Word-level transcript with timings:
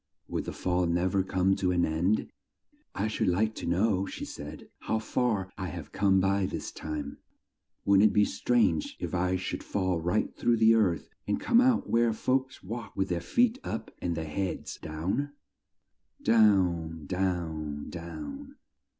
Would 0.29 0.45
the 0.45 0.51
fall 0.51 0.87
nev 0.87 1.13
er 1.15 1.21
come 1.21 1.55
to 1.57 1.69
an 1.71 1.85
end? 1.85 2.31
"I 2.95 3.07
should 3.07 3.27
like 3.27 3.53
to 3.53 3.67
know," 3.67 4.07
she 4.07 4.25
said, 4.25 4.67
"how 4.79 4.97
far 4.97 5.51
I 5.59 5.67
have 5.67 5.91
come 5.91 6.19
by 6.19 6.47
this 6.47 6.71
time. 6.71 7.19
Wouldn't 7.85 8.09
it 8.09 8.11
be 8.11 8.25
strange 8.25 8.97
if 8.99 9.13
I 9.13 9.35
should 9.35 9.63
fall 9.63 9.99
right 10.01 10.35
through 10.35 10.57
the 10.57 10.73
earth 10.73 11.11
and 11.27 11.39
come 11.39 11.61
out 11.61 11.87
where 11.87 12.07
the 12.09 12.13
folks 12.17 12.63
walk 12.63 12.95
with 12.95 13.09
their 13.09 13.21
feet 13.21 13.59
up 13.63 13.91
and 14.01 14.15
their 14.15 14.25
heads 14.25 14.77
down?" 14.79 15.33
Down, 16.23 17.05
down, 17.05 17.91
down. 17.91 18.55